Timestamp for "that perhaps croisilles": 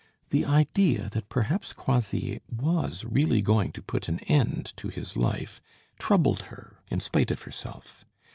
1.11-2.39